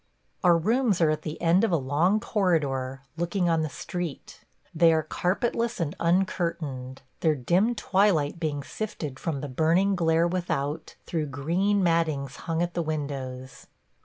Our 0.43 0.57
rooms 0.57 0.99
are 0.99 1.11
at 1.11 1.21
the 1.21 1.39
end 1.39 1.63
of 1.63 1.71
a 1.71 1.75
long 1.77 2.19
corridor, 2.19 3.03
looking 3.17 3.47
on 3.49 3.61
the 3.61 3.69
street. 3.69 4.41
They 4.73 4.91
are 4.93 5.03
carpetless 5.03 5.79
and 5.79 5.95
uncurtained, 5.99 7.03
their 7.19 7.35
dim 7.35 7.75
twilight 7.75 8.39
being 8.39 8.63
sifted 8.63 9.19
from 9.19 9.41
the 9.41 9.47
burning 9.47 9.95
glare 9.95 10.27
without 10.27 10.95
through 11.05 11.27
green 11.27 11.83
mattings 11.83 12.35
hung 12.37 12.63
at 12.63 12.73
the 12.73 12.81
windows. 12.81 13.67